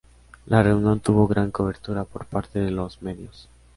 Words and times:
La 0.47 0.63
reunión 0.63 0.99
tuvo 0.99 1.27
gran 1.27 1.51
cobertura 1.51 2.05
por 2.05 2.25
parte 2.25 2.57
de 2.57 2.71
los 2.71 3.03
medios. 3.03 3.47